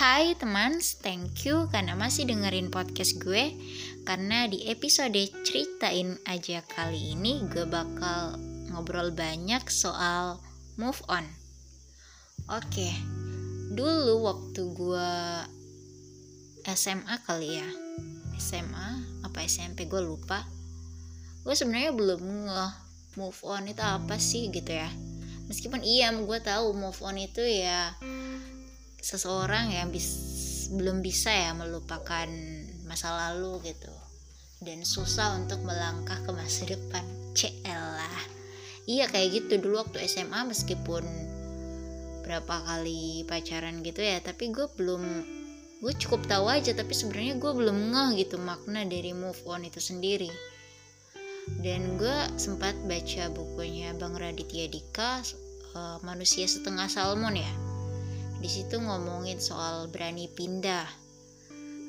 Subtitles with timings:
[0.00, 3.52] Hai teman, thank you karena masih dengerin podcast gue.
[4.08, 8.40] Karena di episode ceritain aja kali ini gue bakal
[8.72, 10.40] ngobrol banyak soal
[10.80, 11.28] move on.
[12.48, 12.88] Oke,
[13.76, 15.12] dulu waktu gue
[16.64, 17.68] SMA kali ya.
[18.40, 20.48] SMA apa SMP gue lupa.
[21.44, 22.64] Gue sebenarnya belum nge
[23.20, 24.88] move on itu apa sih gitu ya.
[25.52, 27.92] Meskipun iya gue tahu move on itu ya
[29.00, 30.08] seseorang yang bis,
[30.72, 32.28] belum bisa ya melupakan
[32.86, 33.92] masa lalu gitu.
[34.60, 37.02] Dan susah untuk melangkah ke masa depan.
[37.64, 38.20] Lah.
[38.84, 39.64] Iya kayak gitu.
[39.64, 41.04] Dulu waktu SMA meskipun
[42.20, 45.02] berapa kali pacaran gitu ya tapi gue belum
[45.82, 49.80] gue cukup tahu aja tapi sebenarnya gue belum ngeh gitu makna dari move on itu
[49.80, 50.30] sendiri.
[51.64, 55.24] Dan gue sempat baca bukunya Bang Raditya Dika
[55.74, 57.69] uh, manusia setengah salmon ya
[58.40, 60.88] di situ ngomongin soal berani pindah.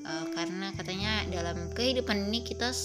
[0.02, 2.76] Uh, karena katanya dalam kehidupan ini kita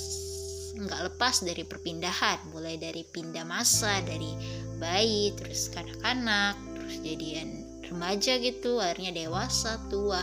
[0.79, 2.39] nggak lepas dari perpindahan.
[2.55, 4.31] Mulai dari pindah masa dari
[4.79, 10.23] bayi terus kanak-kanak terus jadian remaja gitu akhirnya dewasa tua.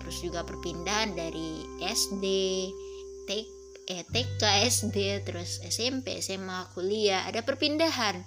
[0.00, 2.24] Terus juga perpindahan dari SD
[3.28, 4.96] TK eh, TK SD
[5.28, 7.28] terus SMP SMA kuliah.
[7.28, 8.24] Ada perpindahan.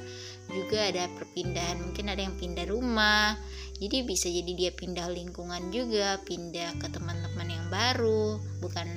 [0.52, 3.34] Juga ada perpindahan mungkin ada yang pindah rumah
[3.82, 8.38] jadi bisa jadi dia pindah lingkungan juga pindah ke teman-teman yang baru.
[8.62, 8.88] Bukan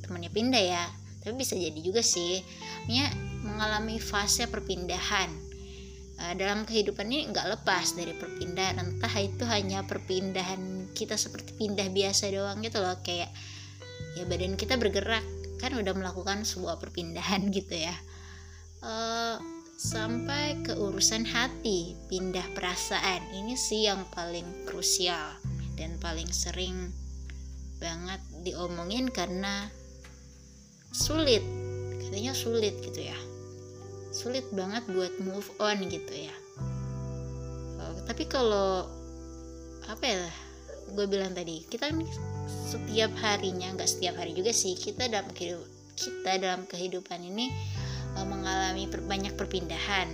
[0.00, 0.84] temannya pindah ya
[1.22, 2.42] tapi bisa jadi juga sih.
[2.90, 3.06] Mia
[3.46, 5.30] mengalami fase perpindahan.
[6.18, 8.82] Uh, dalam kehidupan ini nggak lepas dari perpindahan.
[8.82, 12.98] Entah itu hanya perpindahan kita seperti pindah biasa doang gitu loh.
[13.06, 13.30] Kayak
[14.18, 15.22] ya badan kita bergerak.
[15.62, 17.94] Kan udah melakukan sebuah perpindahan gitu ya.
[18.82, 19.38] Uh,
[19.82, 23.18] sampai ke urusan hati pindah perasaan.
[23.34, 25.34] Ini sih yang paling krusial
[25.74, 26.94] dan paling sering
[27.82, 29.66] banget diomongin karena
[30.94, 31.42] sulit.
[31.98, 33.18] Katanya sulit gitu ya.
[34.14, 36.36] Sulit banget buat move on gitu ya.
[37.82, 38.86] Uh, tapi kalau
[39.90, 40.22] apa ya
[40.94, 41.90] gue bilang tadi kita
[42.70, 45.66] setiap harinya nggak setiap hari juga sih kita dalam kehidupan
[45.98, 47.50] kita dalam kehidupan ini
[48.20, 50.08] mengalami per, banyak perpindahan.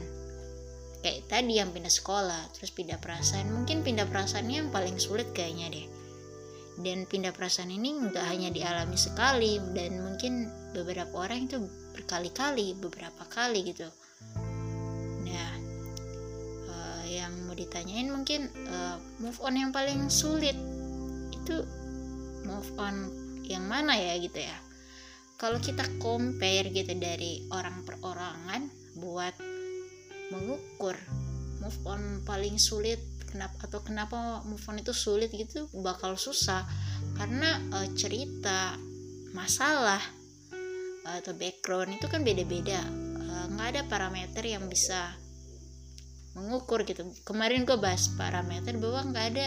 [0.99, 3.51] Kayak tadi yang pindah sekolah terus pindah perasaan.
[3.51, 5.87] Mungkin pindah perasaannya yang paling sulit kayaknya deh.
[6.79, 11.59] Dan pindah perasaan ini nggak hanya dialami sekali dan mungkin beberapa orang itu
[11.95, 13.91] berkali-kali beberapa kali gitu.
[15.27, 15.51] Nah
[16.71, 20.55] uh, yang mau ditanyain mungkin uh, move on yang paling sulit
[21.35, 21.67] itu
[22.47, 23.11] move on
[23.43, 24.68] yang mana ya gitu ya
[25.39, 28.67] kalau kita compare gitu dari orang per orangan
[28.99, 29.39] buat
[30.35, 30.99] mengukur
[31.63, 32.99] move on paling sulit
[33.31, 36.67] kenapa atau kenapa move on itu sulit gitu bakal susah.
[37.15, 38.75] Karena uh, cerita
[39.31, 40.03] masalah
[41.09, 42.83] atau background itu kan beda-beda.
[42.83, 45.15] Eh, nggak uh, ada parameter yang bisa
[46.35, 47.07] mengukur gitu.
[47.23, 49.47] Kemarin gue bahas parameter bahwa nggak ada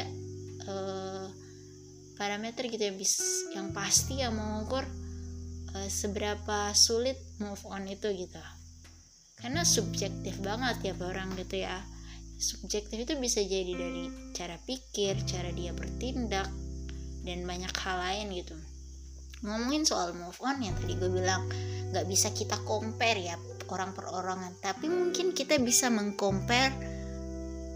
[0.71, 1.25] uh,
[2.15, 3.13] parameter gitu yang bis
[3.53, 4.87] yang pasti yang mengukur
[5.75, 8.41] uh, seberapa sulit move on itu gitu.
[9.39, 11.81] Karena subjektif banget ya orang gitu ya.
[12.41, 16.49] Subjektif itu bisa jadi dari cara pikir cara dia bertindak
[17.21, 18.57] dan banyak hal lain gitu.
[19.41, 21.49] Ngomongin soal move on yang tadi gue bilang
[21.93, 23.35] nggak bisa kita compare ya
[23.69, 24.53] orang per orangan.
[24.61, 26.73] Tapi mungkin kita bisa mengcompare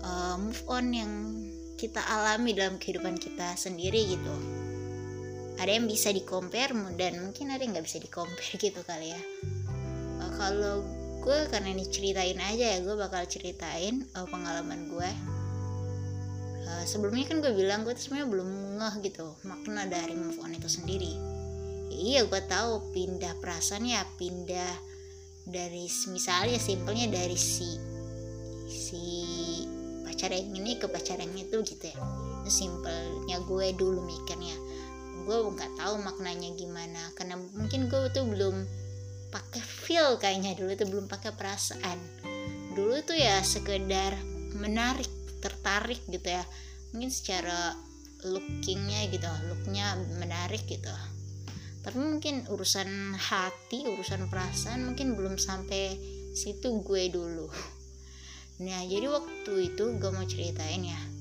[0.06, 1.12] uh, move on yang
[1.76, 4.55] kita alami dalam kehidupan kita sendiri gitu
[5.56, 9.12] ada yang bisa di compare dan mungkin ada yang nggak bisa di compare gitu kali
[9.16, 9.22] ya.
[10.20, 10.84] Uh, kalau
[11.26, 15.10] gue karena ini ceritain aja ya gue bakal ceritain uh, pengalaman gue.
[16.66, 18.50] Uh, sebelumnya kan gue bilang gue sebenarnya belum
[18.82, 21.14] ngeh gitu makna dari move on itu sendiri.
[21.90, 24.74] Ya, iya gue tahu pindah perasaan ya pindah
[25.46, 27.78] dari misalnya simpelnya dari si
[28.66, 29.04] si
[30.04, 31.98] pacar yang ini ke pacar yang itu gitu ya.
[32.46, 34.75] Simpelnya gue dulu mikirnya
[35.26, 37.12] gue nggak tahu maknanya gimana.
[37.18, 38.56] Karena mungkin gue tuh belum
[39.34, 42.00] pakai feel kayaknya dulu tuh belum pakai perasaan.
[42.78, 44.16] Dulu tuh ya sekedar
[44.56, 45.10] menarik
[45.42, 46.46] tertarik gitu ya.
[46.94, 47.74] Mungkin secara
[48.26, 50.94] lookingnya gitu looknya menarik gitu.
[51.86, 55.98] Tapi mungkin urusan hati urusan perasaan mungkin belum sampai
[56.34, 57.50] situ gue dulu.
[58.66, 61.15] Nah jadi waktu itu gue mau ceritain ya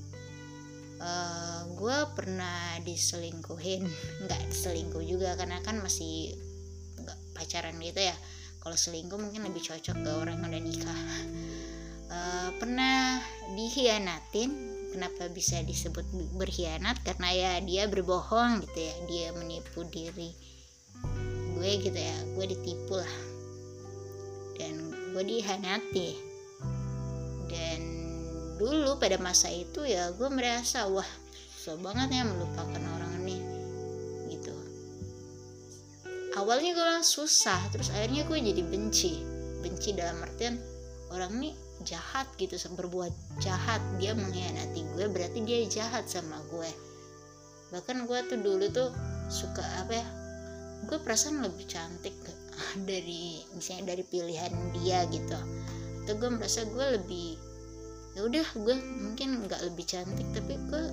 [0.99, 3.83] uh, gue pernah diselingkuhin.
[4.27, 6.35] Nggak selingkuh juga karena kan masih
[6.95, 8.15] nggak pacaran gitu ya.
[8.63, 11.01] Kalau selingkuh mungkin lebih cocok ke orang yang udah nikah.
[12.09, 13.21] Uh, pernah
[13.53, 14.73] dihianatin.
[14.95, 16.07] Kenapa bisa disebut
[16.39, 17.03] berkhianat?
[17.03, 18.95] Karena ya dia berbohong gitu ya.
[19.11, 20.31] Dia menipu diri
[21.55, 22.17] gue gitu ya.
[22.31, 23.15] Gue ditipu lah.
[24.55, 26.35] Dan gue dihanati
[27.51, 28.04] dan
[28.55, 31.07] dulu pada masa itu ya gue merasa wah
[31.55, 33.37] susah banget ya melupakan orang ini
[34.31, 34.55] gitu.
[36.35, 39.13] Awalnya gue langsung susah terus akhirnya gue jadi benci.
[39.65, 40.61] Benci dalam artian
[41.09, 41.51] orang ini
[41.83, 43.11] jahat gitu berbuat
[43.41, 43.81] jahat.
[43.97, 46.95] Dia mengkhianati gue berarti dia jahat sama gue
[47.73, 48.89] bahkan gue tuh dulu tuh
[49.27, 50.07] suka apa ya
[50.85, 52.13] gue perasaan lebih cantik
[52.89, 55.35] dari misalnya dari pilihan dia gitu.
[56.05, 57.41] Atau gue merasa gue lebih
[58.15, 60.83] ya udah gue mungkin nggak lebih cantik tapi gue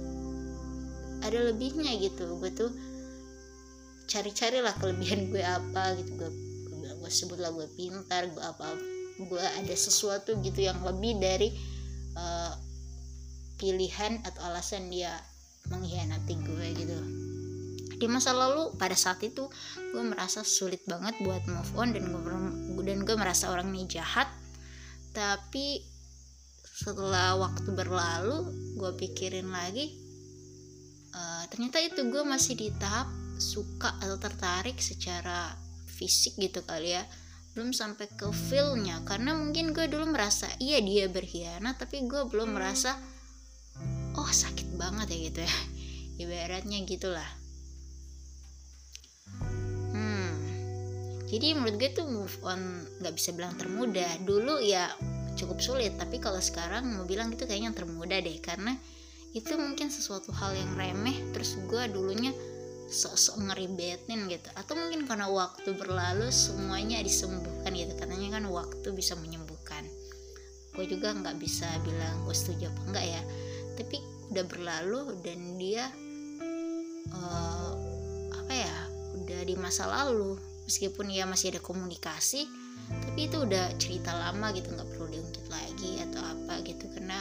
[1.23, 2.35] ada lebihnya gitu.
[2.43, 2.71] Gue tuh
[4.11, 6.13] cari-cari lah kelebihan gue apa gitu.
[6.19, 6.31] Gue
[6.99, 8.75] gue sebut lah gue pintar gue apa
[9.23, 11.55] gue ada sesuatu gitu yang lebih dari
[12.19, 12.53] uh,
[13.55, 15.15] pilihan atau alasan dia
[15.71, 16.99] mengkhianati gue gitu.
[18.03, 19.47] Di masa lalu pada saat itu
[19.95, 24.27] gue merasa sulit banget buat move on dan gue dan gue merasa orang ini jahat.
[25.15, 25.92] Tapi
[26.83, 29.95] setelah waktu berlalu gue pikirin lagi
[31.15, 33.07] uh, ternyata itu gue masih di tahap
[33.39, 35.55] suka atau tertarik secara
[35.87, 37.05] fisik gitu kali ya.
[37.53, 42.57] Belum sampai ke feelnya karena mungkin gue dulu merasa iya dia berkhianat tapi gue belum
[42.57, 42.97] merasa
[44.17, 45.55] oh sakit banget ya gitu ya.
[46.23, 47.31] Ibaratnya gitulah.
[49.93, 50.33] Hmm.
[51.29, 54.17] Jadi menurut gue tuh move on nggak bisa bilang termudah.
[54.25, 54.89] Dulu ya
[55.35, 55.97] cukup sulit.
[55.97, 58.39] Tapi kalau sekarang mau bilang itu kayaknya termudah deh.
[58.39, 58.77] Karena
[59.33, 61.17] itu mungkin sesuatu hal yang remeh.
[61.33, 62.33] Terus gue dulunya
[62.93, 64.49] sok-sok ngeribetin gitu.
[64.53, 67.93] Atau mungkin karena waktu berlalu semuanya disembuhkan gitu.
[67.97, 69.85] Katanya kan waktu bisa menyembuhkan.
[70.73, 73.23] Gue juga nggak bisa bilang gue setuju apa enggak ya.
[73.77, 73.97] Tapi
[74.33, 75.85] udah berlalu dan dia
[77.13, 77.73] uh,
[78.33, 78.77] apa ya
[79.21, 80.37] udah di masa lalu.
[80.63, 82.62] Meskipun ya masih ada komunikasi
[83.01, 86.85] tapi itu udah cerita lama gitu nggak perlu diungkit lagi atau apa gitu.
[86.93, 87.19] Karena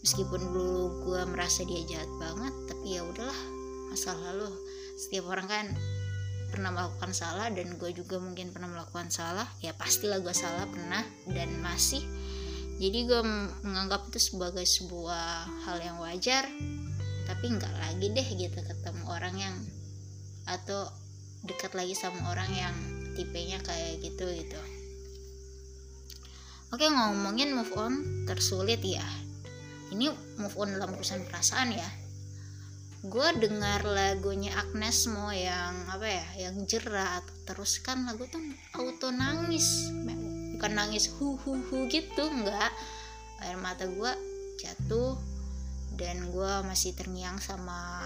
[0.00, 3.40] meskipun dulu gue merasa dia jahat banget tapi ya udahlah
[3.92, 4.48] masa lalu.
[4.96, 5.66] Setiap orang kan
[6.48, 9.46] pernah melakukan salah dan gue juga mungkin pernah melakukan salah.
[9.60, 12.00] Ya pastilah gue salah pernah dan masih.
[12.76, 13.20] Jadi gue
[13.64, 16.44] menganggap itu sebagai sebuah hal yang wajar
[17.26, 19.56] tapi nggak lagi deh gitu ketemu orang yang
[20.46, 20.86] atau
[21.42, 22.74] dekat lagi sama orang yang
[23.16, 24.60] tipenya kayak gitu gitu.
[26.74, 29.06] Oke ngomongin move on tersulit ya.
[29.94, 31.88] Ini move on dalam urusan perasaan ya.
[33.06, 38.42] Gue dengar lagunya Agnes Mo yang apa ya yang jerat terus kan lagu tuh
[38.76, 39.88] auto nangis.
[40.58, 42.74] Bukan nangis hu hu hu gitu enggak.
[43.40, 44.12] Air mata gue
[44.60, 45.16] jatuh
[45.96, 48.04] dan gue masih terngiang sama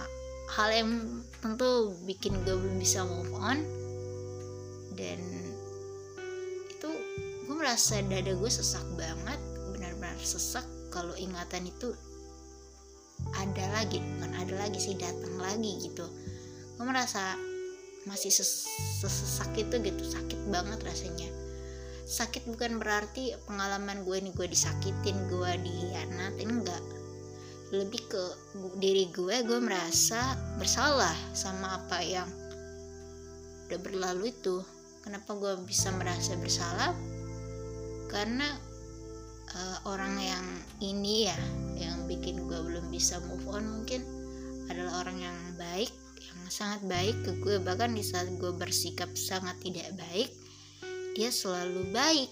[0.53, 0.91] hal yang
[1.43, 3.63] tentu bikin gue belum bisa move on
[5.01, 5.21] dan
[6.69, 6.91] itu
[7.49, 9.41] gue merasa dada gue sesak banget
[9.73, 10.69] benar-benar sesak.
[10.93, 11.97] Kalau ingatan itu
[13.39, 16.05] ada lagi bukan ada lagi sih datang lagi gitu.
[16.77, 17.39] Gue merasa
[18.05, 21.31] masih sesak itu gitu sakit banget rasanya.
[22.05, 26.83] Sakit bukan berarti pengalaman gue ini gue disakitin gue dihianatin enggak.
[27.71, 28.25] Lebih ke
[28.83, 32.27] diri gue gue merasa bersalah sama apa yang
[33.71, 34.59] udah berlalu itu
[35.01, 36.93] kenapa gue bisa merasa bersalah?
[38.11, 38.47] Karena
[39.55, 40.47] uh, orang yang
[40.83, 41.39] ini ya
[41.79, 44.03] yang bikin gue belum bisa move on mungkin
[44.71, 45.91] adalah orang yang baik
[46.21, 50.31] yang sangat baik ke gue bahkan di saat gue bersikap sangat tidak baik
[51.15, 52.31] dia selalu baik.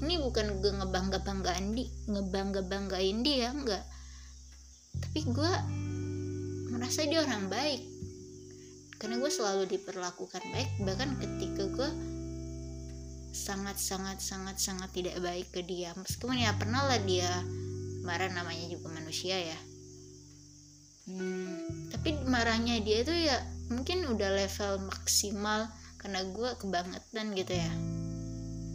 [0.00, 3.84] Ini bukan gue ngebangga banggaan di ngebangga banggain dia enggak.
[4.96, 5.52] Tapi gue
[6.72, 7.89] merasa dia orang baik
[9.00, 11.90] karena gue selalu diperlakukan baik bahkan ketika gue
[13.32, 15.96] sangat sangat sangat sangat tidak baik ke dia.
[15.96, 17.30] Meskipun ya pernah lah dia
[18.04, 19.58] marah namanya juga manusia ya.
[21.08, 23.40] Hmm, tapi marahnya dia itu ya
[23.72, 27.72] mungkin udah level maksimal karena gue kebangetan gitu ya.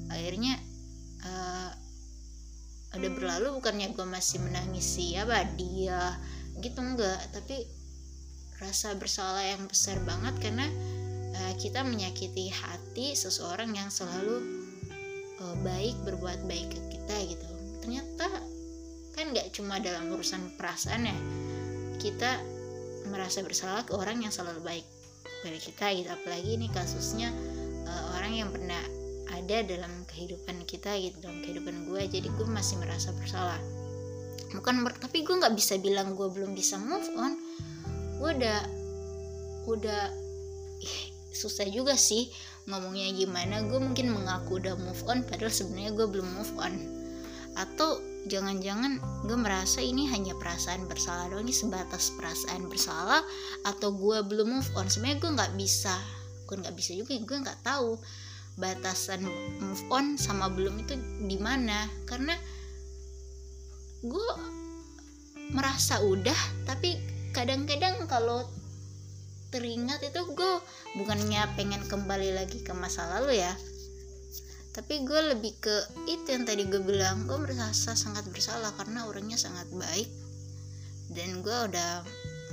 [0.10, 0.58] Akhirnya
[1.22, 1.72] uh,
[2.96, 6.16] udah berlalu bukannya gue masih menangis siapa dia
[6.64, 7.20] gitu enggak.
[7.36, 7.75] Tapi
[8.60, 10.68] rasa bersalah yang besar banget karena
[11.36, 14.40] uh, kita menyakiti hati seseorang yang selalu
[15.44, 17.48] uh, baik berbuat baik ke kita gitu.
[17.84, 18.28] Ternyata
[19.16, 21.18] kan nggak cuma dalam urusan perasaan ya
[22.00, 22.40] kita
[23.08, 24.86] merasa bersalah ke orang yang selalu baik
[25.44, 26.10] pada kita gitu.
[26.12, 27.30] Apalagi ini kasusnya
[27.88, 28.82] uh, orang yang pernah
[29.36, 32.02] ada dalam kehidupan kita gitu dalam kehidupan gue.
[32.08, 33.60] Jadi gue masih merasa bersalah.
[34.56, 37.45] Bukan tapi gue nggak bisa bilang gue belum bisa move on
[38.20, 38.60] gue udah
[39.66, 40.02] udah
[41.36, 42.32] susah juga sih
[42.66, 43.62] ngomongnya gimana.
[43.68, 46.74] Gue mungkin mengaku udah move on padahal sebenarnya gue belum move on.
[47.56, 53.22] Atau jangan-jangan gue merasa ini hanya perasaan bersalah doang ini sebatas perasaan bersalah
[53.68, 54.88] atau gue belum move on.
[54.90, 55.96] Sebenarnya gue nggak bisa
[56.46, 57.98] gue nggak bisa juga gue nggak tahu
[58.56, 59.26] batasan
[59.60, 60.96] move on sama belum itu
[61.28, 61.86] di mana.
[62.08, 62.34] Karena
[64.06, 64.30] gue
[65.54, 68.48] merasa udah tapi kadang-kadang kalau
[69.52, 70.54] teringat itu gue
[70.96, 73.52] bukannya pengen kembali lagi ke masa lalu ya.
[74.72, 75.76] Tapi gue lebih ke
[76.08, 80.08] itu yang tadi gue bilang gue merasa sangat bersalah karena orangnya sangat baik.
[81.12, 82.08] Dan gue udah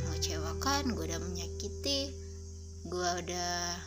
[0.06, 2.10] mengecewakan gue udah menyakiti
[2.82, 3.78] gue udah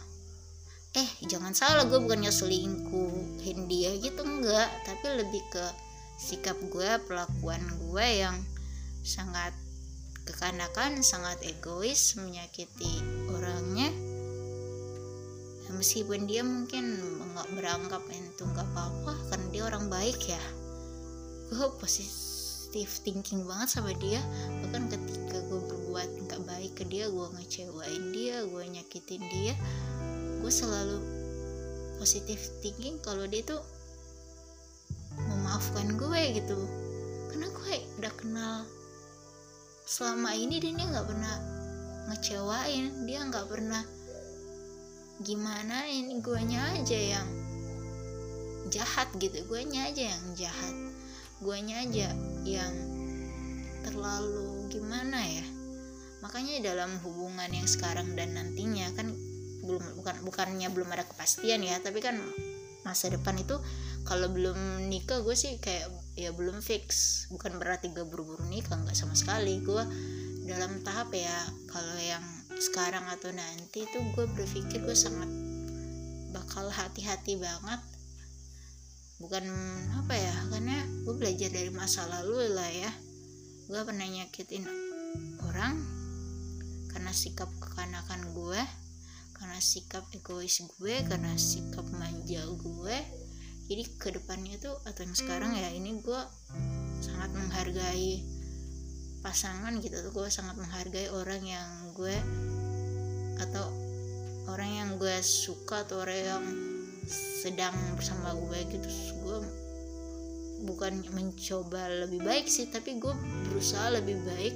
[0.95, 4.71] eh jangan salah gue bukannya selingkuhin dia gitu enggak.
[4.87, 5.65] Tapi lebih ke
[6.15, 8.39] sikap gue pelakuan gue yang
[9.03, 9.51] sangat
[10.25, 13.93] kekanakan sangat egois menyakiti orangnya.
[15.65, 16.97] Ya, meskipun dia mungkin
[17.33, 20.43] nggak beranggap itu nggak apa-apa karena dia orang baik ya.
[21.53, 24.17] Gue positif thinking banget sama dia.
[24.65, 29.53] Bahkan ketika gue berbuat nggak baik ke dia gue ngecewain dia gue nyakitin dia
[30.41, 31.01] gue selalu
[31.97, 33.61] positif thinking kalau dia tuh
[35.29, 36.57] memaafkan gue gitu.
[37.29, 38.57] Karena gue udah kenal
[39.85, 41.35] selama ini dia nggak pernah
[42.09, 43.81] ngecewain dia nggak pernah
[45.21, 47.27] gimana ini guanya aja yang
[48.69, 50.75] jahat gitu guanya aja yang jahat.
[51.43, 52.09] Guanya aja
[52.47, 52.73] yang
[53.85, 55.45] terlalu gimana ya?
[56.23, 59.13] Makanya dalam hubungan yang sekarang dan nantinya kan
[59.65, 62.21] belum bukan bukannya belum ada kepastian ya tapi kan
[62.85, 63.57] masa depan itu
[64.05, 67.23] kalau belum nikah gue sih kayak ya belum fix.
[67.29, 69.59] Bukan berarti gue buru-buru nikah nggak sama sekali.
[69.61, 69.83] Gue
[70.47, 72.23] dalam tahap ya kalau yang
[72.55, 75.27] sekarang atau nanti itu gue berpikir gue sangat
[76.31, 77.83] bakal hati-hati banget.
[79.19, 79.45] Bukan
[79.95, 82.91] apa ya karena gue belajar dari masa lalu lah ya.
[83.67, 84.63] Gue pernah nyakitin
[85.43, 85.79] orang
[86.91, 88.61] karena sikap kekanakan gue
[89.35, 92.97] karena sikap egois gue karena sikap manja gue
[93.65, 96.21] jadi ke depannya tuh atau yang sekarang ya ini gue
[97.01, 98.21] sangat menghargai
[99.25, 100.13] pasangan gitu tuh.
[100.13, 102.13] Gue sangat menghargai orang yang gue
[103.41, 103.65] atau
[104.53, 106.45] orang yang gue suka atau orang yang
[107.41, 108.89] sedang bersama gue gitu.
[109.25, 109.37] Gue
[110.65, 113.11] bukan mencoba lebih baik sih tapi gue
[113.49, 114.55] berusaha lebih baik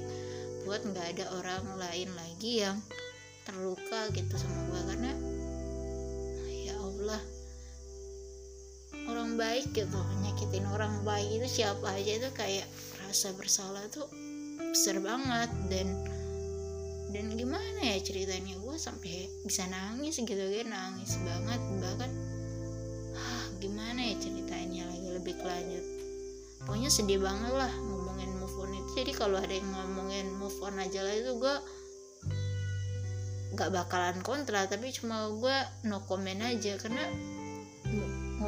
[0.64, 2.78] buat nggak ada orang lain lagi yang
[3.44, 5.12] terluka gitu sama gue karena
[9.40, 12.68] baik gitu nyakitin orang baik itu siapa aja itu kayak
[13.08, 14.04] rasa bersalah tuh
[14.70, 15.50] besar banget.
[15.72, 15.88] Dan
[17.10, 21.60] dan gimana ya ceritanya gue sampai bisa nangis gitu kan nangis banget.
[21.80, 22.10] Bahkan
[23.16, 25.84] ah, gimana ya ceritanya lagi lebih lanjut.
[26.62, 28.90] Pokoknya sedih banget lah ngomongin move on itu.
[29.02, 31.56] Jadi kalau ada yang ngomongin move on aja lah itu gue
[33.58, 34.70] gak bakalan kontra.
[34.70, 35.56] Tapi cuma gue
[35.88, 37.10] no comment aja karena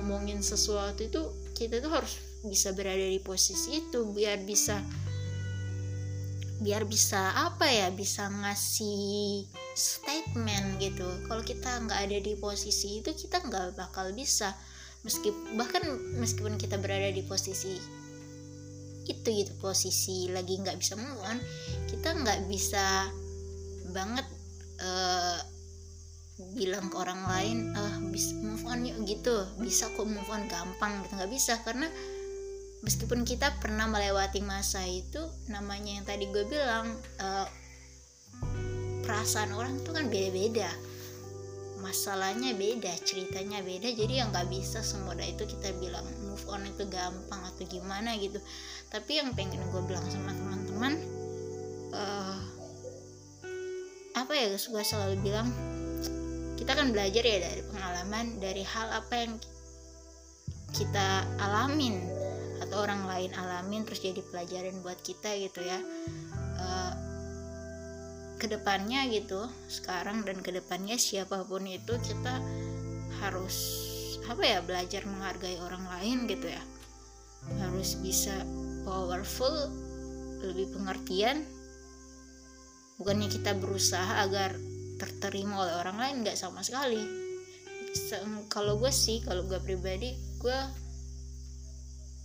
[0.02, 1.22] ngomongin sesuatu itu
[1.54, 4.82] kita tuh harus bisa berada di posisi itu biar bisa
[6.58, 9.46] biar bisa apa ya bisa ngasih
[9.78, 11.06] statement gitu.
[11.30, 14.58] Kalau kita nggak ada di posisi itu kita nggak bakal bisa.
[15.06, 15.82] Meskipun bahkan
[16.18, 17.78] meskipun kita berada di posisi
[19.02, 21.18] itu gitu posisi lagi nggak bisa move
[21.90, 23.10] kita nggak bisa
[23.90, 24.22] banget
[24.78, 25.42] uh,
[26.52, 29.46] bilang ke orang lain ah bisa move on yuk gitu.
[29.62, 31.12] Bisa kok move on gampang gitu.
[31.16, 31.86] Nggak bisa karena
[32.82, 36.90] meskipun kita pernah melewati masa itu namanya yang tadi gue bilang
[37.22, 37.46] uh,
[39.06, 40.70] perasaan orang tuh kan beda-beda.
[41.82, 43.90] Masalahnya beda ceritanya beda.
[43.90, 48.38] Jadi yang nggak bisa semudah itu kita bilang move on itu gampang atau gimana gitu.
[48.90, 50.94] Tapi yang pengen gue bilang sama teman-teman
[51.94, 52.38] uh,
[54.12, 55.48] apa ya gue selalu bilang
[56.62, 59.34] kita kan belajar ya dari pengalaman dari hal apa yang
[60.70, 61.98] kita alamin
[62.62, 65.82] atau orang lain alamin terus jadi pelajaran buat kita gitu ya.
[66.62, 66.94] Uh,
[68.38, 72.38] ke depannya gitu sekarang dan ke depannya siapa pun itu kita
[73.22, 73.54] harus
[74.26, 76.62] apa ya belajar menghargai orang lain gitu ya.
[77.58, 78.38] Harus bisa
[78.86, 79.66] powerful
[80.46, 81.42] lebih pengertian.
[83.02, 84.54] Bukannya kita berusaha agar
[85.02, 87.02] terterima oleh orang lain nggak sama sekali.
[88.46, 90.58] Kalau gue sih kalau gue pribadi gue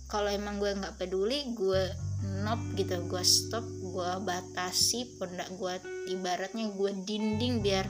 [0.06, 1.82] kalau emang gue nggak peduli gue
[2.46, 5.74] nop gitu gue stop gue batasi pundak gue
[6.14, 7.84] ibaratnya gue dinding biar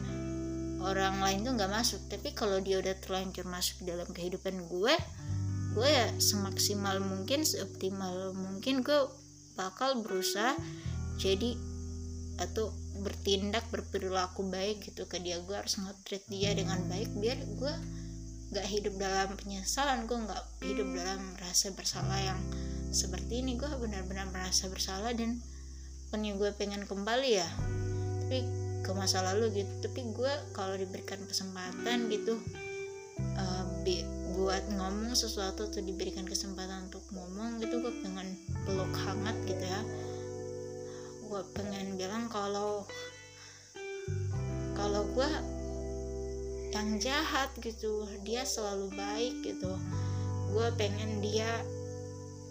[0.80, 2.00] orang lain tuh nggak masuk.
[2.08, 4.94] Tapi kalau dia udah terlanjur masuk dalam kehidupan gue
[5.76, 9.06] gue ya semaksimal mungkin seoptimal mungkin gue
[9.54, 10.56] bakal berusaha
[11.18, 11.54] jadi
[12.38, 12.70] atau
[13.02, 17.74] bertindak berperilaku baik gitu ke dia gue harus nge dia dengan baik biar gue
[18.48, 22.40] nggak hidup dalam penyesalan gue nggak hidup dalam rasa bersalah yang
[22.90, 23.56] seperti ini.
[23.60, 25.40] Gue benar-benar merasa bersalah dan
[26.08, 27.48] punya gue pengen kembali ya.
[28.24, 28.40] Tapi
[28.84, 29.72] ke masa lalu gitu.
[29.84, 32.40] Tapi gue kalau diberikan kesempatan gitu
[33.36, 33.64] uh,
[34.38, 39.82] buat ngomong sesuatu atau diberikan kesempatan untuk ngomong gitu gue pengen peluk hangat gitu ya
[41.28, 42.88] gue pengen bilang kalau
[44.72, 45.30] kalau gue
[46.72, 49.76] yang jahat gitu dia selalu baik gitu.
[50.48, 51.60] Gue pengen dia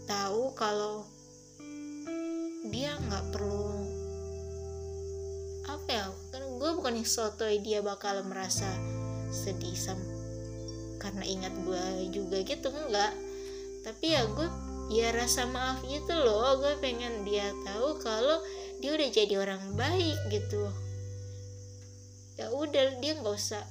[0.05, 1.09] tahu kalau
[2.69, 3.81] dia nggak perlu
[5.65, 8.67] apa ya kan gue bukan soto dia bakal merasa
[9.33, 9.97] sedih sam
[11.01, 13.15] karena ingat gue juga gitu enggak
[13.87, 14.47] tapi ya gue
[14.91, 18.39] ya rasa maaf gitu loh gue pengen dia tahu kalau
[18.83, 20.69] dia udah jadi orang baik gitu.
[22.37, 23.63] Ya udah dia nggak usah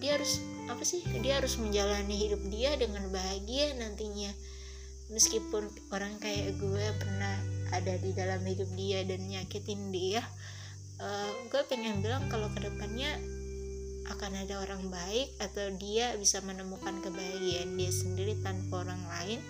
[0.00, 4.32] dia harus apa sih dia harus menjalani hidup dia dengan bahagia nantinya.
[5.10, 7.34] Meskipun orang kayak gue pernah
[7.74, 10.22] ada di dalam hidup dia dan nyakitin dia
[11.00, 13.18] uh, gue pengen bilang kalau ke depannya
[14.10, 19.40] akan ada orang baik atau dia bisa menemukan kebahagiaan dia sendiri tanpa orang lain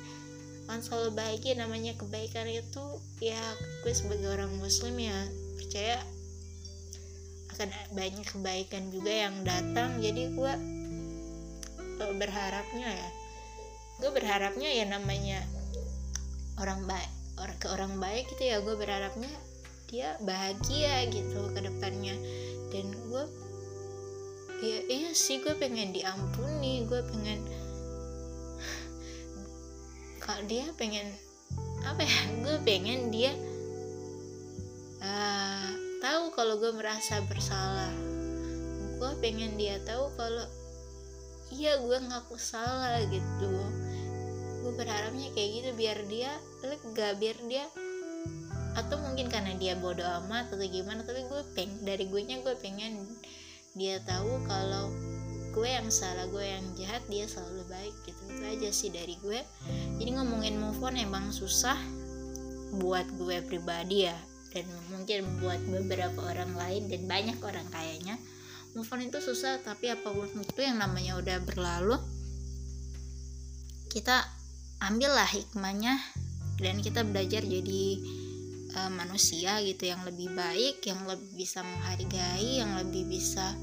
[0.71, 3.43] akan selalu bahagia namanya kebaikan itu ya
[3.83, 5.19] gue sebagai orang muslim ya
[5.59, 5.99] percaya
[7.59, 9.99] akan banyak kebaikan juga yang datang.
[9.99, 10.53] Jadi gue
[11.99, 13.09] berharapnya ya
[13.99, 15.43] gue berharapnya ya namanya
[16.63, 17.11] orang baik
[17.43, 19.33] orang ke orang baik gitu ya gue berharapnya
[19.91, 22.15] dia bahagia gitu ke depannya.
[22.71, 23.25] Dan gue
[24.63, 27.43] ya iya sih gue pengen diampuni gue pengen
[30.21, 31.11] kalau dia pengen
[31.83, 33.33] apa ya gue pengen dia
[35.01, 35.71] uh,
[36.05, 37.93] tahu kalau gue merasa bersalah.
[39.01, 40.45] Gue pengen dia tahu kalau
[41.53, 43.53] iya gue ngaku salah gitu.
[44.61, 47.65] Gue berharapnya kayak gitu biar dia lega biar dia
[48.79, 52.55] atau mungkin karena dia bodoh amat atau gimana tapi gue peng dari gue nya gue
[52.55, 53.03] pengen
[53.75, 54.95] dia tahu kalau
[55.51, 58.21] gue yang salah gue yang jahat dia selalu baik gitu.
[58.31, 59.41] Itu aja sih dari gue.
[59.99, 61.77] Jadi ngomongin move on emang susah
[62.79, 64.17] buat gue pribadi ya
[64.51, 68.19] dan mungkin buat beberapa orang lain dan banyak orang kayaknya.
[68.79, 71.99] Move on itu susah tapi apa pun itu yang namanya udah berlalu
[73.91, 74.23] kita
[74.79, 75.99] ambillah hikmahnya
[76.63, 77.85] dan kita belajar jadi
[78.79, 83.59] uh, manusia gitu yang lebih baik yang lebih bisa menghargai yang lebih bisa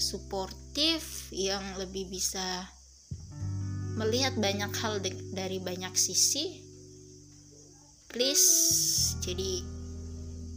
[0.00, 2.66] suportif yang lebih bisa
[4.00, 4.98] melihat banyak hal
[5.36, 6.64] dari banyak sisi
[8.10, 9.62] please jadi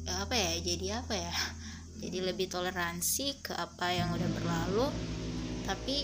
[0.10, 1.34] apa ya jadi apa ya
[2.03, 4.88] jadi lebih toleransi ke apa yang udah berlalu.
[5.63, 6.03] Tapi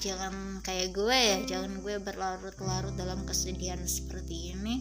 [0.00, 4.80] jangan kayak gue ya jangan gue berlarut-larut dalam kesedihan seperti ini.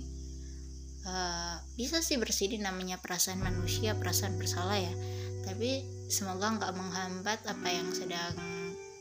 [1.01, 4.93] Uh, bisa sih bersedih namanya perasaan manusia perasaan bersalah ya.
[5.43, 8.35] Tapi semoga nggak menghambat apa yang sedang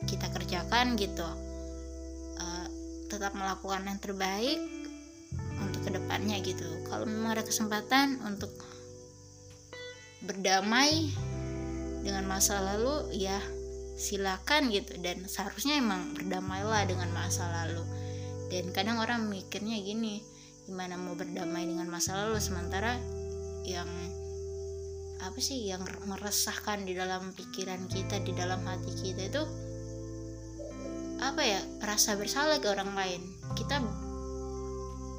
[0.07, 1.27] kita kerjakan gitu.
[2.39, 2.67] Uh,
[3.11, 4.59] tetap melakukan yang terbaik
[5.59, 6.65] untuk ke depannya gitu.
[6.87, 8.49] Kalau memang ada kesempatan untuk
[10.23, 11.11] berdamai
[12.01, 13.37] dengan masa lalu ya
[13.99, 14.95] silakan gitu.
[15.03, 17.83] Dan seharusnya emang berdamailah dengan masa lalu.
[18.47, 20.23] Dan kadang orang mikirnya gini
[20.63, 22.95] gimana mau berdamai dengan masa lalu sementara
[23.67, 23.87] yang
[25.21, 29.43] apa sih yang meresahkan di dalam pikiran kita di dalam hati kita itu
[31.21, 33.21] apa ya rasa bersalah ke orang lain.
[33.53, 33.77] Kita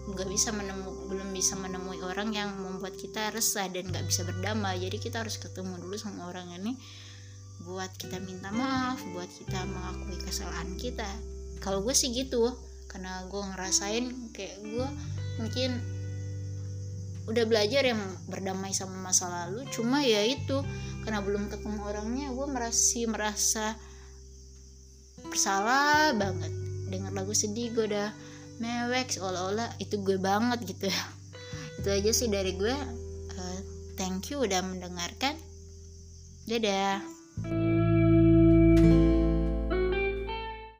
[0.02, 4.82] nggak bisa menemu belum bisa menemui orang yang membuat kita resah dan nggak bisa berdamai.
[4.82, 6.74] Jadi kita harus ketemu dulu sama orang ini
[7.62, 11.06] buat kita minta maaf buat kita mengakui kesalahan kita.
[11.62, 12.50] Kalau gue sih gitu
[12.90, 14.88] karena gue ngerasain kayak gue
[15.38, 16.01] mungkin
[17.30, 20.58] udah belajar yang berdamai sama masa lalu cuma ya itu
[21.06, 23.74] karena belum ketemu orangnya gue masih merasa
[25.26, 26.50] bersalah banget.
[26.90, 28.10] Dengar lagu sedih gue udah
[28.58, 30.90] mewek seolah-olah itu gue banget gitu.
[31.82, 32.74] Itu aja sih dari gue
[33.34, 33.58] uh,
[33.98, 35.34] thank you udah mendengarkan.
[36.46, 37.00] Dadah